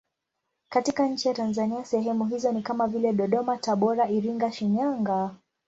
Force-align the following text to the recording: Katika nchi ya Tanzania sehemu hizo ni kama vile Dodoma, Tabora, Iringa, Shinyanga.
Katika 0.69 1.07
nchi 1.07 1.27
ya 1.27 1.33
Tanzania 1.33 1.85
sehemu 1.85 2.25
hizo 2.25 2.51
ni 2.51 2.61
kama 2.61 2.87
vile 2.87 3.13
Dodoma, 3.13 3.57
Tabora, 3.57 4.09
Iringa, 4.09 4.51
Shinyanga. 4.51 5.35